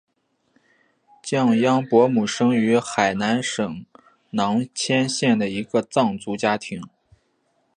[1.21, 3.85] 降央伯姆生于青海省
[4.31, 6.81] 囊谦县的一个藏族家庭。